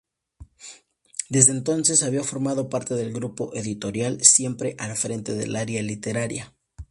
Desde 1.29 1.51
entonces 1.51 2.01
había 2.01 2.23
formado 2.23 2.69
parte 2.69 2.95
del 2.95 3.13
grupo 3.13 3.53
editorial, 3.53 4.23
siempre 4.23 4.75
al 4.79 4.95
frente 4.97 5.33
del 5.35 5.55
área 5.55 5.83
literaria. 5.83 6.55